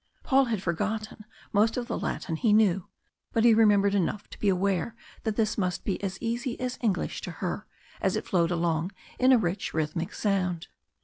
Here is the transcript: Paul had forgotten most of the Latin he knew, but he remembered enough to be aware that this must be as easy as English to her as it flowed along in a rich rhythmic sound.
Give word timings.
Paul 0.23 0.45
had 0.45 0.63
forgotten 0.63 1.25
most 1.53 1.77
of 1.77 1.85
the 1.87 1.99
Latin 1.99 2.35
he 2.35 2.53
knew, 2.53 2.87
but 3.33 3.43
he 3.43 3.53
remembered 3.53 3.93
enough 3.93 4.27
to 4.31 4.39
be 4.39 4.49
aware 4.49 4.95
that 5.21 5.35
this 5.35 5.59
must 5.59 5.83
be 5.83 6.01
as 6.03 6.17
easy 6.19 6.59
as 6.59 6.79
English 6.81 7.21
to 7.21 7.29
her 7.33 7.67
as 8.01 8.15
it 8.15 8.25
flowed 8.27 8.49
along 8.49 8.93
in 9.19 9.31
a 9.31 9.37
rich 9.37 9.75
rhythmic 9.75 10.11
sound. 10.15 10.69